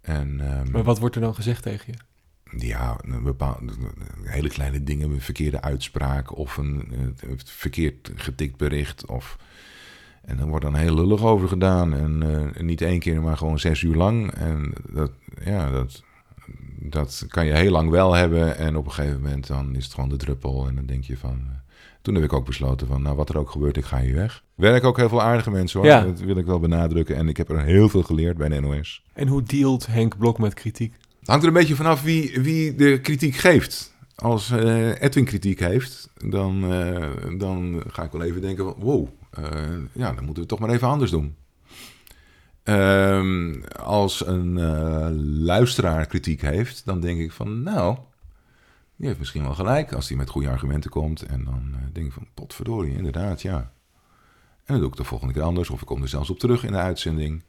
[0.00, 2.13] En, ehm, Maar wat wordt er dan gezegd tegen je?
[2.58, 3.72] Ja, een bepaalde
[4.22, 9.06] hele kleine dingen, een verkeerde uitspraak of een, eh, verkeerd getikt bericht.
[9.06, 9.36] Of,
[10.24, 11.94] en dan wordt dan heel lullig over gedaan.
[11.94, 12.22] En
[12.54, 14.30] eh, niet één keer, maar gewoon zes uur lang.
[14.32, 15.10] En dat,
[15.44, 16.02] ja, dat,
[16.80, 18.56] dat kan je heel lang wel hebben.
[18.56, 20.68] En op een gegeven moment dan is het gewoon de druppel.
[20.68, 21.30] En dan denk je van...
[21.50, 21.56] eh,
[22.02, 24.42] toen heb ik ook besloten van, nou wat er ook gebeurt, ik ga hier weg.
[24.54, 26.04] Werk ook heel veel aardige mensen hoor, Ja.
[26.04, 27.16] dat wil ik wel benadrukken.
[27.16, 29.02] En ik heb er heel veel geleerd bij de NOS.
[29.12, 30.94] En hoe dealt Henk Blok met kritiek?
[31.24, 33.92] Hangt er een beetje vanaf wie, wie de kritiek geeft.
[34.14, 39.08] Als eh, Edwin kritiek heeft, dan, eh, dan ga ik wel even denken: van, wow,
[39.30, 39.44] eh,
[39.92, 41.36] ja, dan moeten we het toch maar even anders doen.
[42.62, 44.60] Ehm, als een
[45.42, 47.96] luisteraar kritiek heeft, dan denk ik van, nou,
[48.96, 51.22] die heeft misschien wel gelijk als hij met goede argumenten komt.
[51.22, 53.72] En dan denk ik van, potverdorie, inderdaad, ja.
[54.64, 56.64] En dan doe ik de volgende keer anders, of ik kom er zelfs op terug
[56.64, 57.42] in de uitzending.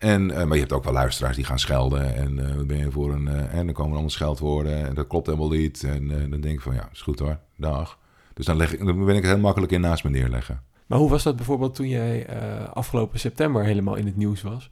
[0.00, 2.14] En, eh, maar je hebt ook wel luisteraars die gaan schelden.
[2.14, 3.28] En eh, wat ben je voor een.
[3.28, 4.86] eh, en dan komen er allemaal scheldwoorden.
[4.86, 5.82] En dat klopt helemaal niet.
[5.84, 7.38] En eh, dan denk ik van ja, is goed hoor.
[7.56, 7.98] Dag.
[8.34, 10.60] Dus dan, leg ik, dan ben ik het heel makkelijk in naast me neerleggen.
[10.86, 14.68] Maar hoe was dat bijvoorbeeld toen jij eh, afgelopen september helemaal in het nieuws was?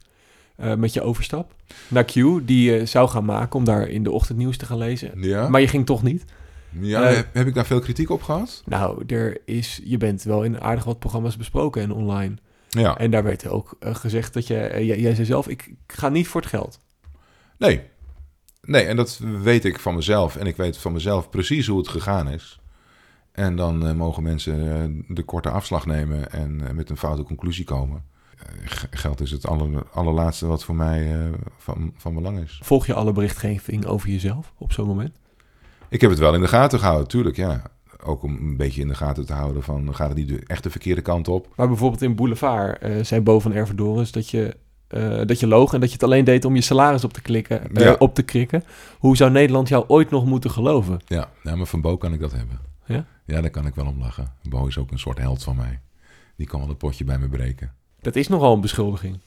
[0.55, 1.53] Eh, met je overstap
[1.87, 2.13] naar Q,
[2.43, 5.11] die je zou gaan maken om daar in de ochtendnieuws te gaan lezen.
[5.21, 6.25] Ja, Maar je ging toch niet?
[6.79, 8.63] ja eh, heb, heb ik daar veel kritiek op gehad?
[8.65, 12.35] Nou, er is, je bent wel in aardig wat programma's besproken en online.
[12.69, 12.97] Ja.
[12.97, 16.09] En daar werd ook eh, gezegd dat je, eh, jij, jij zei zelf, ik, ga
[16.09, 16.79] niet voor het geld.
[17.57, 17.81] Nee.
[18.61, 20.35] Nee, en dat weet ik van mezelf.
[20.35, 22.59] En ik weet van mezelf precies hoe het gegaan is.
[23.31, 28.03] En dan eh, mogen mensen de korte afslag nemen en met een foute conclusie komen.
[28.89, 32.59] Geld is het aller, allerlaatste wat voor mij van, van belang is.
[32.63, 35.19] Volg je alle berichtgeving over jezelf op zo'n moment?
[35.89, 37.63] Ik heb het wel in de gaten gehouden, tuurlijk, ja.
[38.03, 40.63] Ook om een beetje in de gaten te houden van, gaat het niet de, echt
[40.63, 41.47] de verkeerde kant op?
[41.55, 44.55] Maar bijvoorbeeld in Boulevard eh, zei Bo van Ervedorens dat je,
[44.87, 47.21] eh, dat je loog en dat je het alleen deed om je salaris op te,
[47.21, 47.95] klikken, Ja.
[47.99, 48.63] op te krikken.
[48.99, 50.99] Hoe zou Nederland jou ooit nog moeten geloven?
[51.05, 52.59] Ja, ja, maar van Bo kan ik dat hebben.
[52.85, 53.05] Ja?
[53.25, 54.33] Ja, daar kan ik wel om lachen.
[54.43, 55.79] Bo is ook een soort held van mij.
[56.35, 57.71] Die kan wel een potje bij me breken.
[58.01, 59.19] Dat is nogal een beschuldiging.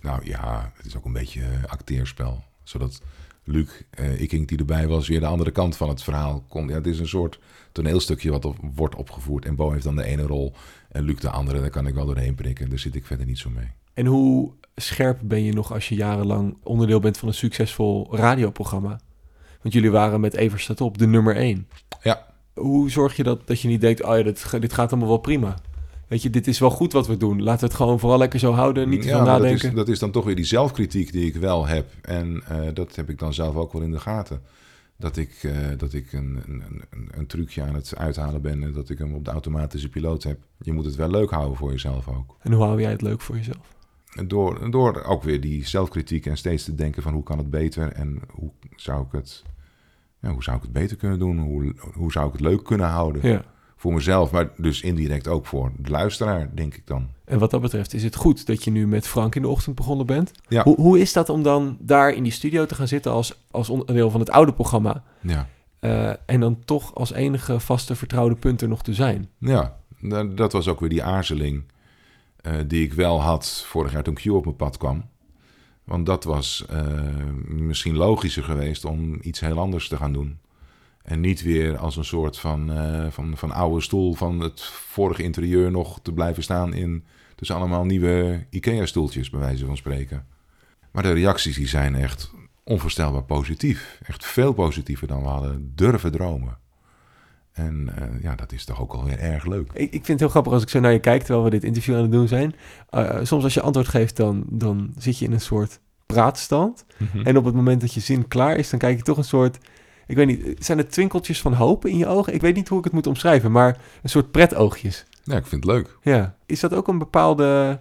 [0.00, 2.42] Nou ja, het is ook een beetje acteerspel.
[2.62, 3.02] Zodat
[3.44, 6.68] Luc, eh Ikink die erbij was, weer de andere kant van het verhaal kon.
[6.68, 7.38] Ja, het is een soort
[7.72, 9.44] toneelstukje wat op, wordt opgevoerd.
[9.44, 10.52] En Bo heeft dan de ene rol
[10.88, 11.60] en Luc de andere.
[11.60, 12.68] Daar kan ik wel doorheen prikken.
[12.68, 13.70] Daar zit ik verder niet zo mee.
[13.94, 19.00] En hoe scherp ben je nog als je jarenlang onderdeel bent van een succesvol radioprogramma?
[19.62, 21.68] Want jullie waren met Evers staat op de nummer één.
[22.02, 22.26] Ja.
[22.54, 25.18] Hoe zorg je dat, dat je niet denkt, oh ja, dit, dit gaat allemaal wel
[25.18, 25.56] prima.
[26.12, 27.42] Weet je, dit is wel goed wat we doen.
[27.42, 28.88] Laten we het gewoon vooral lekker zo houden.
[28.88, 29.68] Niet te veel maar dat nadenken.
[29.68, 31.90] is, dat is dan toch weer die zelfkritiek die ik wel heb.
[32.02, 34.42] En eh, dat heb ik dan zelf ook wel in de gaten.
[34.96, 38.72] Dat ik, eh, dat ik een, een, een, een trucje aan het uithalen ben en
[38.72, 40.38] dat ik hem op de automatische piloot heb.
[40.58, 42.36] Je moet het wel leuk houden voor jezelf ook.
[42.40, 43.74] En hoe hou jij het leuk voor jezelf?
[44.26, 47.92] Door, door ook weer die zelfkritiek en steeds te denken van hoe kan het beter
[47.92, 49.42] en hoe zou ik het,
[50.20, 51.38] ja, hoe zou ik het beter kunnen doen?
[51.38, 53.28] Hoe, hoe zou ik het leuk kunnen houden?
[53.28, 53.44] Ja.
[53.82, 57.08] Voor mezelf, maar dus indirect ook voor de luisteraar, denk ik dan.
[57.24, 59.76] En wat dat betreft is het goed dat je nu met Frank in de ochtend
[59.76, 60.32] begonnen bent.
[60.48, 60.62] Ja.
[60.62, 63.68] Hoe, hoe is dat om dan daar in die studio te gaan zitten als, als
[63.68, 65.02] onderdeel van het oude programma?
[65.20, 65.48] Ja.
[65.78, 69.28] eh, en dan toch als enige vaste vertrouwde punt er nog te zijn?
[69.38, 71.62] Ja, da- dat was ook weer die aarzeling
[72.36, 75.04] eh, die ik wel had vorig jaar toen Q op mijn pad kwam.
[75.84, 76.80] Want dat was eh,
[77.46, 80.38] misschien logischer geweest om iets heel anders te gaan doen.
[81.02, 85.22] En niet weer als een soort van, eh, van, van oude stoel van het vorige
[85.22, 90.26] interieur nog te blijven staan in tussen allemaal nieuwe IKEA-stoeltjes, bij wijze van spreken.
[90.92, 92.32] Maar de reacties die zijn echt
[92.64, 94.00] onvoorstelbaar positief.
[94.06, 96.58] Echt veel positiever dan we hadden durven dromen.
[97.52, 99.70] En eh, ja, dat is toch ook alweer erg leuk.
[99.72, 101.64] Ik, ik vind het heel grappig als ik zo naar je kijk terwijl we dit
[101.64, 102.54] interview aan het doen zijn.
[102.88, 106.84] Eh, soms als je antwoord geeft, dan, dan zit je in een soort praatstand.
[107.24, 109.58] En op het moment dat je zin klaar is, dan kijk je toch een soort...
[110.06, 112.34] Ik weet niet, zijn het twinkeltjes van hoop in je ogen?
[112.34, 115.04] Ik weet niet hoe ik het moet omschrijven, maar een soort pretoogjes.
[115.24, 115.98] Ja, ik vind het leuk.
[116.02, 116.36] Ja.
[116.46, 117.78] Is dat ook een bepaalde...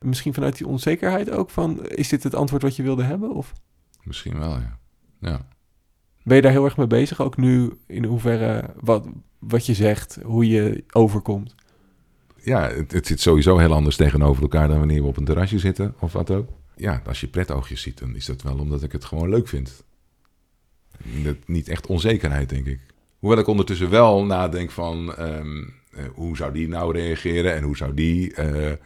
[0.00, 1.86] Misschien vanuit die onzekerheid ook van...
[1.86, 3.34] Is dit het antwoord wat je wilde hebben?
[3.34, 3.52] Of
[4.02, 4.78] Misschien wel, ja.
[5.20, 5.46] Ja,
[6.24, 7.20] ben je daar heel erg mee bezig?
[7.20, 9.06] Ook nu in hoeverre wat,
[9.38, 11.54] wat je zegt, hoe je overkomt?
[12.42, 15.58] ja het, het zit sowieso heel anders tegenover elkaar dan wanneer we op een terrasje
[15.58, 16.48] zitten of wat ook.
[16.76, 19.84] Ja, als je pretoogjes ziet, dan is dat wel omdat ik het gewoon leuk vind.
[21.24, 22.80] Dat, niet echt onzekerheid, denk ik.
[23.18, 25.62] Hoewel ik ondertussen wel nadenk van ehm,
[25.96, 28.78] eh, hoe zou die nou reageren en hoe zou die eh, eh,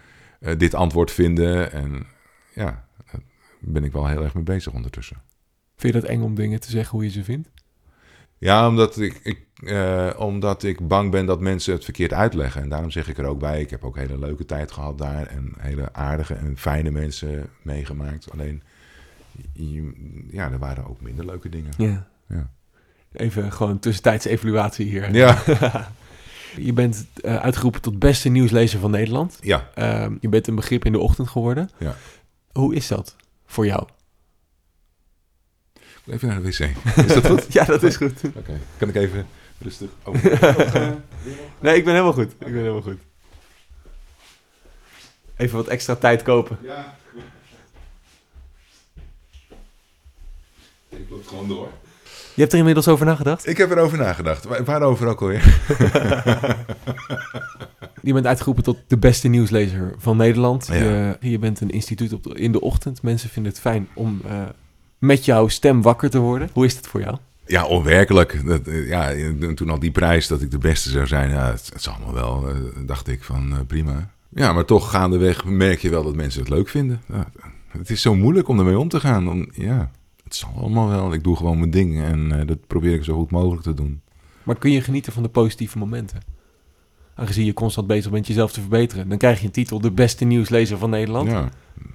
[0.58, 1.72] dit antwoord vinden.
[1.72, 2.06] En
[2.54, 3.20] ja, daar
[3.60, 5.22] ben ik wel heel erg mee bezig ondertussen.
[5.76, 7.48] Vind je dat eng om dingen te zeggen hoe je ze vindt?
[8.38, 9.46] Ja, omdat ik, ik,
[10.16, 12.62] omdat ik bang ben dat mensen het verkeerd uitleggen.
[12.62, 15.26] En daarom zeg ik er ook bij, ik heb ook hele leuke tijd gehad daar.
[15.26, 18.30] En hele aardige en fijne mensen meegemaakt.
[18.32, 18.62] Alleen,
[20.30, 21.72] ja, er waren ook minder leuke dingen.
[21.76, 22.08] Ja.
[22.28, 22.50] Ja.
[23.12, 25.14] Even gewoon tussentijdse evaluatie hier.
[25.14, 25.42] Ja,
[26.56, 29.38] Je bent eh, uitgeroepen tot beste nieuwslezer van Nederland.
[29.40, 29.68] ja.
[29.74, 31.70] Ehm, je bent een begrip in de ochtend geworden.
[31.78, 31.96] Ja.
[32.52, 33.86] Hoe is dat voor jou?
[36.06, 36.58] Even naar de wc.
[37.06, 37.52] Is dat goed?
[37.52, 38.24] ja, dat is goed.
[38.36, 39.26] Oké, kan ik even
[39.58, 39.88] rustig...
[40.04, 40.14] Oh.
[41.60, 42.30] Nee, ik ben helemaal goed.
[42.32, 42.98] Ik ben helemaal goed.
[45.36, 46.58] Even wat extra tijd kopen.
[46.62, 46.96] Ja.
[50.90, 51.68] Ik loop gewoon door.
[52.34, 53.46] Je hebt er inmiddels over nagedacht?
[53.48, 54.44] Ik heb erover nagedacht.
[54.44, 55.44] Waar- Waarover ook alweer?
[58.02, 60.66] Je bent uitgeroepen tot de beste nieuwslezer van Nederland.
[60.66, 60.74] Ja.
[60.74, 63.02] Je, je bent een instituut op de- in de ochtend.
[63.02, 64.42] Mensen vinden het fijn om eh,
[64.98, 66.50] met jouw stem wakker te worden.
[66.52, 67.16] Hoe is dat voor jou?
[67.46, 68.46] Ja, onwerkelijk.
[68.46, 71.50] Dat, eh, ja, en toen al die prijs dat ik de beste zou zijn, ja,
[71.50, 72.54] het, het is allemaal wel, eh,
[72.86, 74.10] dacht ik van prima.
[74.28, 77.02] Ja, maar toch gaandeweg merk je wel dat mensen het leuk vinden.
[77.12, 77.26] Ja,
[77.68, 79.28] het is zo moeilijk om ermee om te gaan.
[79.28, 79.90] Om, ja,
[80.28, 81.12] het zal allemaal wel.
[81.12, 84.00] Ik doe gewoon mijn ding en eh, dat probeer ik zo goed mogelijk te doen.
[84.42, 86.20] Maar kun je genieten van de positieve momenten?
[87.14, 89.08] Aangezien je constant bezig bent jezelf te verbeteren.
[89.08, 91.30] Dan krijg je een titel de beste nieuwslezer van Nederland.
[91.30, 91.48] Ja,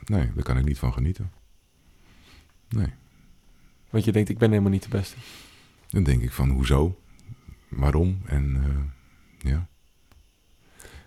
[0.06, 1.32] nee, daar kan ik niet van genieten.
[2.70, 2.88] Nee,
[3.90, 5.16] Want je denkt, ik ben helemaal niet de beste.
[5.90, 7.00] dan denk ik van hoezo,
[7.70, 9.68] waarom en eh, ja.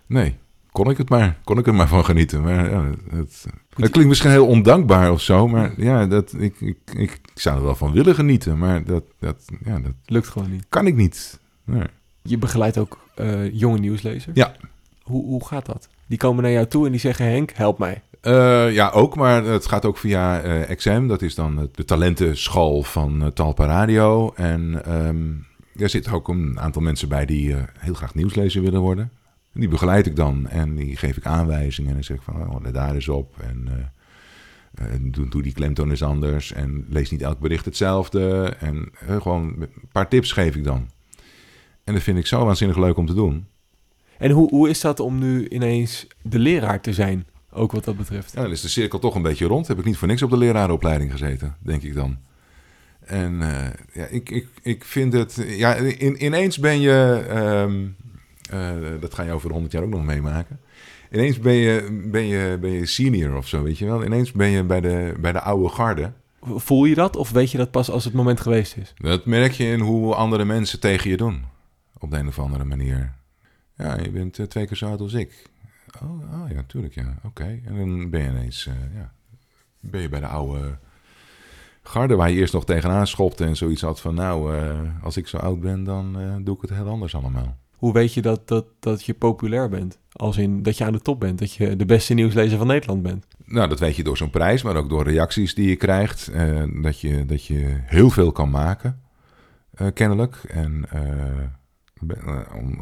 [0.05, 0.35] Nee,
[0.77, 2.41] kon ik het maar, kon ik er maar van genieten.
[2.41, 6.77] Maar ja, het, het klinkt misschien heel ondankbaar of zo, maar ja, dat, ik, ik,
[6.97, 9.35] ik zou er wel van willen genieten, maar dat, dat,
[9.65, 10.65] ja, dat Lukt gewoon niet.
[10.69, 11.39] kan ik niet.
[11.63, 11.83] Nee.
[12.21, 14.35] Je begeleidt ook eh, jonge nieuwslezers.
[14.35, 14.55] Ja.
[15.03, 15.87] Hoe, hoe gaat dat?
[16.07, 18.01] Die komen naar jou toe en die zeggen, Henk, help mij.
[18.21, 21.07] Eh, ja, ook, maar het gaat ook via eh XM.
[21.07, 24.31] Dat is dan de talentenschool van Talpa Radio.
[24.35, 25.45] En ehm
[25.83, 29.11] er zitten ook een aantal mensen bij die heel graag nieuwslezer willen worden.
[29.57, 31.89] En die begeleid ik dan en die geef ik aanwijzingen.
[31.89, 33.35] En dan zeg ik van, oh, let daar eens op.
[33.39, 36.53] En eh, eh, doe, doe die klemtoon eens anders.
[36.53, 38.55] En lees niet elk bericht hetzelfde.
[38.59, 40.89] En eh, gewoon een paar tips geef ik dan.
[41.83, 43.47] En dat vind ik zo waanzinnig leuk om te doen.
[44.17, 47.25] En hoe, hoe is dat om nu ineens de leraar te zijn?
[47.51, 48.33] Ook wat dat betreft.
[48.33, 49.67] Ja, dan is de cirkel toch een beetje rond.
[49.67, 52.17] Heb ik niet voor niks op de lerarenopleiding gezeten, denk ik dan.
[52.99, 53.37] En
[53.93, 55.43] ja, ik, ik, ik vind het...
[55.47, 57.25] Ja, in, ineens ben je...
[57.29, 57.85] ehm,
[58.49, 60.59] eh, dat ga je over honderd jaar ook nog meemaken.
[61.11, 64.05] ineens ben je, ben, je, ben je senior of zo, weet je wel.
[64.05, 66.11] Ineens ben je bij de, bij de oude garde.
[66.41, 68.93] Voel je dat of weet je dat pas als het moment geweest is?
[68.95, 71.45] Dat merk je in hoe andere mensen tegen je doen.
[71.99, 73.13] Op de een of andere manier.
[73.75, 75.43] Ja, je bent eh, twee keer zo oud als ik.
[76.03, 77.15] Oh, oh ja, tuurlijk, ja.
[77.23, 77.59] Oké.
[77.65, 79.13] En dan ben je ineens, eh, ja,
[79.79, 80.77] ben je bij de oude
[81.83, 84.55] garde waar je eerst nog tegenaan schopte en zoiets had van, nou,
[85.03, 87.57] als ik zo oud ben, dan doe ik het heel anders allemaal.
[87.77, 89.99] Hoe weet je dat, dat, dat je populair bent?
[90.11, 93.01] Als in dat je aan de top bent, dat je de beste nieuwslezer van Nederland
[93.01, 93.27] bent.
[93.45, 96.27] Nou, dat weet je door zo'n prijs, maar ook door reacties die je krijgt.
[96.27, 99.01] eh, dat, je, dat je heel veel kan maken,
[99.73, 100.35] eh, kennelijk.
[100.35, 101.47] En eh,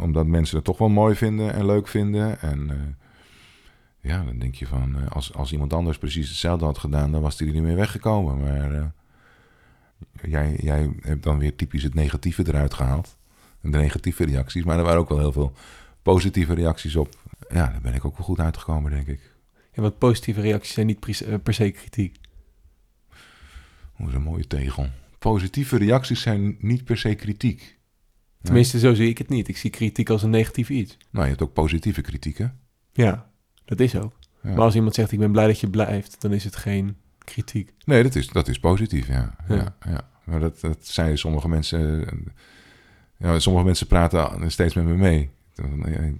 [0.01, 2.39] omdat mensen het toch wel mooi vinden en leuk vinden.
[2.41, 2.97] En
[4.01, 7.39] ja, dan denk je van, als, als iemand anders precies hetzelfde had gedaan, dan was
[7.39, 8.39] hij er niet meer weggekomen.
[8.39, 8.93] Maar
[10.21, 13.17] jij, jij hebt dan weer typisch het negatieve eruit gehaald.
[13.65, 14.63] En de negatieve reacties.
[14.63, 15.53] Maar er waren ook wel heel veel
[16.01, 17.09] positieve reacties op.
[17.49, 19.35] Ja, daar ben ik ook wel goed uitgekomen, denk ik.
[19.73, 22.17] Ja, want positieve reacties zijn niet eh, per se kritiek.
[23.93, 24.87] Hoe is een mooie tegel.
[25.19, 27.77] Positieve reacties zijn niet per se kritiek.
[28.41, 29.47] Tenminste, zo zie ik het niet.
[29.47, 30.97] Ik zie kritiek als een negatief iets.
[31.09, 32.47] Nou, je hebt ook positieve kritiek, hè?
[32.93, 33.29] Ja,
[33.65, 34.13] dat is ook.
[34.43, 34.49] Ja.
[34.49, 37.73] Maar als iemand zegt, ik ben blij dat je blijft, dan is het geen kritiek.
[37.85, 39.35] Nee, dat is, dat is positief, ja.
[39.47, 39.55] ja.
[39.55, 39.75] Ja.
[39.85, 42.07] ja, Maar dat, dat zijn sommige mensen...
[43.25, 45.29] Ja, sommige mensen praten steeds met me mee.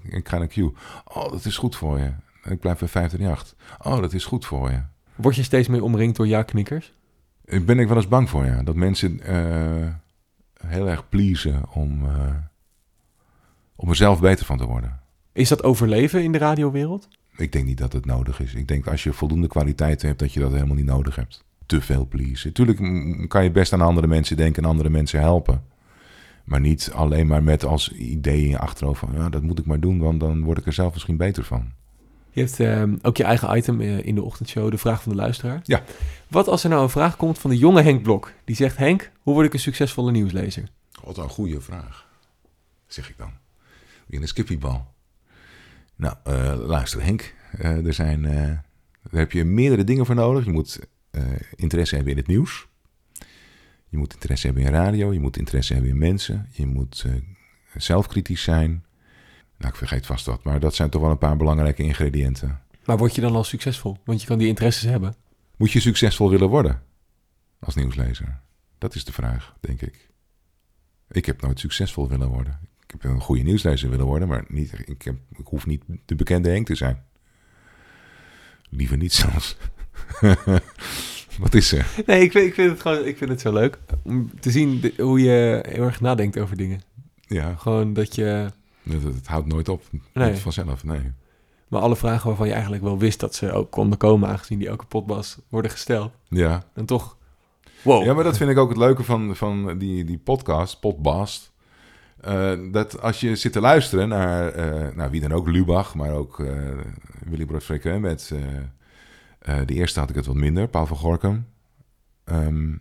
[0.10, 0.58] Ik ga naar Q.
[0.58, 2.12] Oh, dat is goed voor je.
[2.44, 3.56] Ik blijf bij 538.
[3.84, 4.82] Oh, dat is goed voor je.
[5.16, 6.94] Word je steeds meer omringd door ja-knikkers?
[7.46, 8.64] Ik ben ik wel eens bang voor, ja.
[8.64, 9.94] Dat mensen eh,
[10.68, 12.36] heel erg pleasen om, eh,
[13.76, 15.00] om er zelf beter van te worden.
[15.32, 17.08] Is dat overleven in de radiowereld?
[17.38, 18.54] Ik denk niet dat het nodig is.
[18.54, 21.44] Ik denk als je voldoende kwaliteit hebt, dat je dat helemaal niet nodig hebt.
[21.66, 22.54] Te veel pleasen.
[22.54, 22.78] Tuurlijk
[23.30, 25.74] kan je best aan andere mensen denken en andere mensen helpen.
[26.46, 29.10] Maar niet alleen maar met als idee in je achterhoofd van...
[29.14, 31.72] Ja, dat moet ik maar doen, want dan word ik er zelf misschien beter van.
[32.32, 35.18] Je hebt ehm, ook je eigen item eh, in de ochtendshow, de vraag van de
[35.18, 35.60] luisteraar.
[35.64, 35.84] Ja.
[36.28, 38.32] Wat als er nou een vraag komt van de jonge Henk Blok?
[38.44, 40.70] Die zegt, Henk, hoe word ik een succesvolle nieuwslezer?
[41.04, 42.08] Wat een goede vraag,
[42.88, 43.32] zeg ik dan.
[44.08, 44.94] Weer een skippiebal.
[45.96, 47.34] Nou, eh, luister Henk.
[47.58, 48.34] Eh, er, zijn, eh,
[49.12, 50.46] daar heb je meerdere dingen voor nodig.
[50.46, 50.80] Je moet
[51.12, 51.24] eh,
[51.56, 52.68] interesse hebben in het nieuws.
[53.90, 55.14] Je moet interesse hebben in radio.
[55.14, 56.50] Je moet interesse hebben in mensen.
[56.52, 57.14] Je moet eh,
[57.76, 58.86] zelfkritisch zijn.
[59.58, 60.44] Nou, ik vergeet vast wat.
[60.44, 62.62] Maar dat zijn toch wel een paar belangrijke ingrediënten.
[62.86, 63.98] Maar word je dan al succesvol?
[64.04, 65.16] Want je kan die interesses hebben.
[65.58, 66.82] Moet je succesvol willen worden
[67.60, 68.40] als nieuwslezer?
[68.78, 70.10] Dat is de vraag, denk ik.
[71.12, 72.60] Ik heb nooit succesvol willen worden.
[72.84, 76.16] Ik heb een goede nieuwslezer willen worden, maar niet, ik, heb, ik hoef niet de
[76.16, 77.04] bekende Henk te zijn.
[78.70, 79.58] Liever niet zelfs.
[81.42, 81.88] Wat is er?
[82.06, 84.80] Nee, ik vind, ik vind, het, gewoon, ik vind het zo leuk om te zien
[84.80, 86.82] de- hoe je heel erg nadenkt over dingen.
[87.28, 88.50] Ja, Gewoon dat je...
[88.90, 89.84] het, het houdt nooit op.
[90.14, 90.32] Nee.
[90.32, 91.12] Niet vanzelf, nee.
[91.68, 94.30] Maar alle vragen waarvan je eigenlijk wel wist dat ze ook konden komen...
[94.30, 96.12] aangezien die elke potbas worden gesteld.
[96.30, 96.64] Ja.
[96.74, 97.18] En toch...
[97.82, 98.06] Wow.
[98.06, 101.52] Ja, maar dat vind ik ook het leuke van, van die, die podcast, Podbast.
[102.22, 104.54] Eh, dat als je zit te luisteren naar,
[104.96, 106.48] nou, wie dan ook, Lubach, maar ook eh
[107.30, 108.32] Willy Brood Frequent met...
[109.46, 111.48] eh, de eerste had ik het wat minder, Paul van Gorkum.
[112.24, 112.72] Ehm,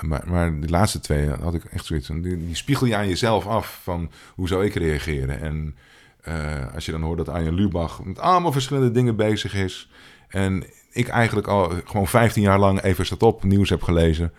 [0.00, 3.80] maar, maar de laatste twee had ik echt zoiets die spiegel je aan jezelf af
[3.82, 5.40] van hoe zou ik reageren.
[5.40, 5.76] En
[6.20, 9.90] eh, als je dan hoort dat Arjen Lubach met allemaal verschillende dingen bezig is...
[10.28, 14.32] en ik eigenlijk al gewoon 15 jaar lang even staat op nieuws heb gelezen...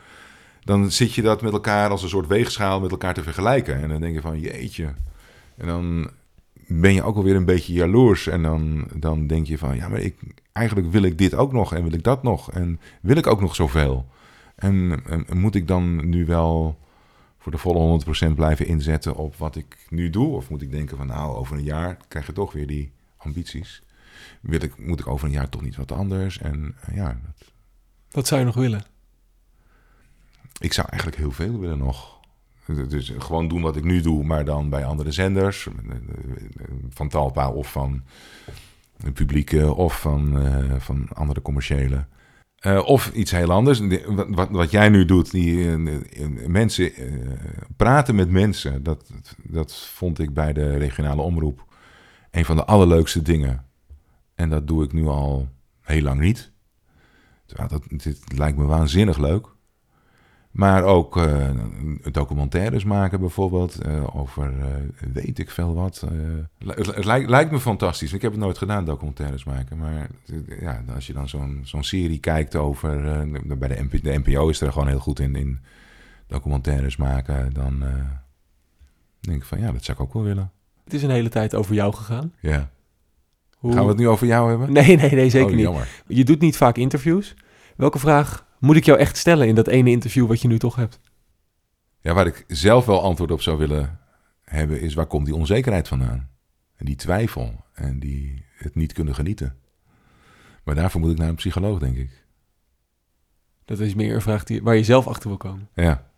[0.64, 3.82] dan zit je dat met elkaar als een soort weegschaal met elkaar te vergelijken.
[3.82, 4.94] En dan denk je van jeetje.
[5.58, 6.12] En dan
[6.80, 8.28] ben je ook alweer een beetje jaloers.
[8.28, 10.16] En dan, dan denk je van ja, maar ik,
[10.52, 12.52] eigenlijk wil ik dit ook nog en wil ik dat nog.
[12.52, 14.06] En wil ik ook nog zoveel.
[14.56, 16.80] En, en, en moet ik dan nu wel
[17.38, 20.36] voor de volle 100% blijven inzetten op wat ik nu doe?
[20.36, 23.84] Of moet ik denken van nou, over een jaar krijg je toch weer die ambities.
[24.42, 26.38] Wil ik, moet ik over een jaar toch niet wat anders?
[26.38, 27.52] En eh, ja, dat,
[28.12, 28.84] Wat zou je nog willen?
[30.62, 32.11] ik zou eigenlijk heel veel willen nog.
[32.88, 35.68] Dus gewoon doen wat ik nu doe, maar dan bij andere zenders.
[36.90, 38.04] Van Talpa of van
[39.04, 42.06] een publieke of van, eh, van andere commerciële.
[42.56, 43.82] Eh, of iets heel anders.
[44.30, 46.92] Wat, wat, jij nu doet, die eh, mensen
[47.76, 48.84] praten met mensen.
[48.84, 49.12] Dat,
[49.44, 51.66] dat vond ik bij de regionale omroep
[52.32, 53.66] een van de allerleukste dingen.
[54.36, 55.48] En dat doe ik nu al
[55.82, 56.52] heel lang niet.
[57.46, 59.48] Terwijl dat, dit lijkt me waanzinnig leuk.
[60.52, 61.50] Maar ook eh,
[62.12, 63.82] documentaires maken bijvoorbeeld.
[63.82, 66.06] eh, over eh, weet ik veel wat.
[66.66, 68.14] het, het lijkt, lijkt me fantastisch.
[68.14, 69.78] Ik heb het nooit gedaan, documentaires maken.
[69.78, 70.08] Maar
[70.60, 73.02] ja, als je dan zo'n zo'n serie kijkt over...
[73.58, 75.60] bij de, MP, de NPO is er gewoon heel goed in, in
[76.28, 77.54] documentaires maken.
[77.54, 77.84] Dan
[79.20, 80.52] denk ik van ja, dat zou ik ook wel willen.
[80.84, 82.34] Het is een hele tijd over jou gegaan.
[82.40, 82.70] Ja.
[83.58, 83.74] Hoe...
[83.74, 84.72] Gaan we het nu over jou hebben?
[84.72, 85.88] Nee, nee, nee, zeker oh, niet.
[86.08, 87.34] Je doet niet vaak interviews.
[87.76, 90.76] Welke vraag moet ik jou echt stellen in dat ene interview wat je nu toch
[90.76, 91.00] hebt?
[92.00, 94.00] Ja, waar ik zelf wel antwoord op zou willen
[94.42, 96.30] hebben, is waar komt die onzekerheid vandaan?
[96.76, 99.56] En die twijfel en die het niet kunnen genieten.
[100.64, 102.26] Maar daarvoor moet ik naar een psycholoog, denk ik.
[103.66, 105.70] Dat is meer een vraag die, waar je zelf achter wil komen.
[105.74, 106.10] Ja.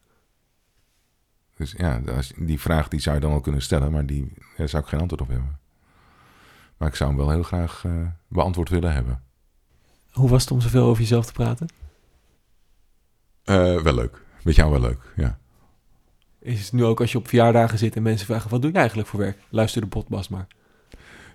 [1.55, 2.01] Dus ja,
[2.37, 4.99] die vraag die zou je dan wel kunnen stellen, maar die daar zou ik geen
[4.99, 5.59] antwoord op hebben.
[6.77, 7.91] Maar ik zou hem wel heel graag eh,
[8.27, 9.23] beantwoord willen hebben.
[10.11, 11.67] Hoe was het om zoveel over jezelf te praten?
[13.43, 14.21] Eh, wel leuk.
[14.43, 15.37] Met jou wel leuk, ja.
[16.39, 18.49] Is het nu ook als je op verjaardagen zit en mensen vragen...
[18.49, 19.37] wat doe je eigenlijk voor werk?
[19.49, 20.47] Luister de podcast maar.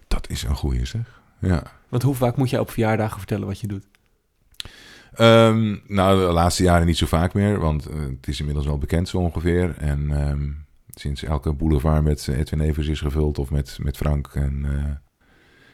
[0.08, 1.20] Dat is een goeie zeg.
[1.40, 1.62] Ja.
[1.88, 3.86] Want hoe vaak moet jij op verjaardagen vertellen wat je doet?
[5.14, 8.78] Ehm, nou, de laatste jaren niet zo vaak meer, want eh, het is inmiddels wel
[8.78, 9.74] bekend zo ongeveer.
[9.78, 10.50] En ehm,
[10.94, 15.12] sinds elke boulevard met Edwin Evers is gevuld of met, met Frank, en, eh,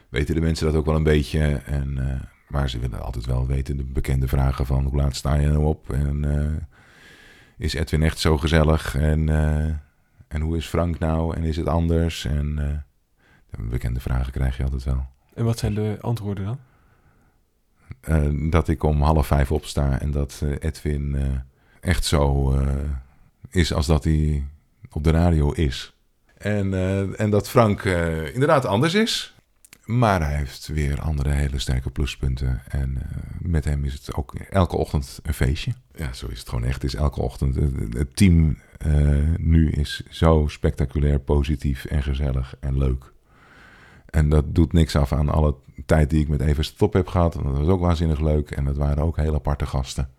[0.09, 1.39] weten de mensen dat ook wel een beetje.
[1.65, 1.97] En,
[2.47, 5.65] maar ze willen altijd wel weten de bekende vragen van hoe laat sta je nou
[5.65, 5.91] op?
[5.93, 6.61] En eh,
[7.57, 8.95] is Edwin echt zo gezellig?
[8.95, 9.73] En, eh,
[10.27, 11.35] en hoe is Frank nou?
[11.35, 12.25] En is het anders?
[12.25, 12.77] En eh,
[13.49, 15.05] de bekende vragen krijg je altijd wel.
[15.33, 16.59] En wat zijn de antwoorden dan?
[18.49, 21.17] Dat ik om half vijf opsta en dat Edwin
[21.79, 22.53] echt zo
[23.49, 24.47] is als dat hij
[24.91, 25.95] op de radio is.
[26.37, 26.73] En,
[27.17, 27.83] en dat Frank
[28.33, 29.34] inderdaad anders is.
[29.85, 32.61] Maar hij heeft weer andere hele sterke pluspunten.
[32.67, 35.71] En eh, met hem is het ook elke ochtend een feestje.
[35.95, 36.81] Ja, zo is het gewoon echt.
[36.81, 37.55] Het is elke ochtend.
[37.55, 38.93] Het, team eh,
[39.37, 43.13] nu is zo spectaculair, positief en gezellig en leuk.
[44.05, 47.33] En dat doet niks af aan alle tijd die ik met Evers Top heb gehad.
[47.33, 48.51] Dat was ook waanzinnig leuk.
[48.51, 50.09] En dat waren ook heel aparte gasten.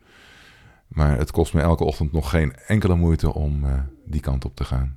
[0.89, 3.73] Maar het kost me elke ochtend nog geen enkele moeite om eh,
[4.05, 4.97] die kant op te gaan.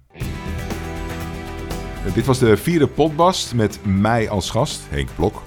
[2.03, 5.41] Dit was de vierde podcast met mij als gast, Henk Blok.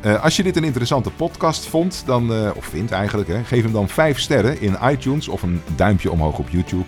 [0.00, 3.72] Eh, als je dit een interessante podcast vond, dan, eh, of vindt eigenlijk, geef hem
[3.72, 6.84] dan vijf sterren in iTunes of een duimpje omhoog op YouTube.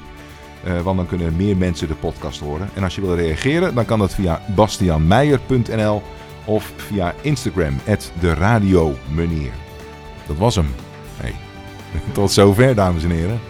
[0.65, 2.69] Eh, want dan kunnen meer mensen de podcast horen.
[2.75, 6.03] En als je wil reageren, dan kan dat via bastianmeijer.nl
[6.45, 7.77] of via Instagram,
[8.21, 9.53] de radio meneer.
[10.27, 10.75] Dat was hem.
[11.17, 11.35] Hey.
[12.13, 13.41] Tot zover, dames en heren.